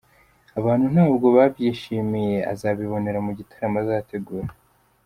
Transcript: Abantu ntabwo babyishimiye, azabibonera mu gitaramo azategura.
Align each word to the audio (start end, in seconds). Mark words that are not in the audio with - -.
Abantu 0.59 0.85
ntabwo 0.93 1.27
babyishimiye, 1.37 2.37
azabibonera 2.53 3.19
mu 3.25 3.31
gitaramo 3.37 3.77
azategura. 3.83 4.49